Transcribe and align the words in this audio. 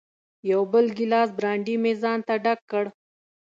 یو 0.51 0.61
بل 0.71 0.85
ګیلاس 0.97 1.29
برانډي 1.37 1.75
مې 1.83 1.93
ځانته 2.01 2.33
ډک 2.43 2.59
کړ. 2.71 2.85